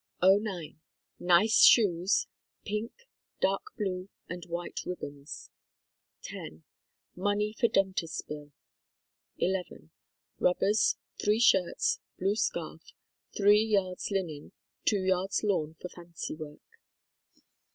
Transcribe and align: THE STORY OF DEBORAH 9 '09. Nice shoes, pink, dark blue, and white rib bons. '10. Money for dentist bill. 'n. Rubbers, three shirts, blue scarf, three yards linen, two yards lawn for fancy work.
THE 0.19 0.29
STORY 0.29 0.33
OF 0.33 0.41
DEBORAH 0.41 0.55
9 0.55 0.79
'09. 0.79 0.79
Nice 1.39 1.63
shoes, 1.63 2.27
pink, 2.65 2.91
dark 3.39 3.61
blue, 3.77 4.09
and 4.27 4.43
white 4.45 4.79
rib 4.83 4.97
bons. 5.01 5.51
'10. 6.23 6.63
Money 7.15 7.53
for 7.53 7.67
dentist 7.67 8.27
bill. 8.27 8.51
'n. 9.39 9.91
Rubbers, 10.39 10.97
three 11.23 11.39
shirts, 11.39 11.99
blue 12.17 12.33
scarf, 12.35 12.81
three 13.37 13.63
yards 13.63 14.09
linen, 14.09 14.53
two 14.85 15.03
yards 15.03 15.43
lawn 15.43 15.75
for 15.79 15.89
fancy 15.89 16.33
work. 16.33 16.61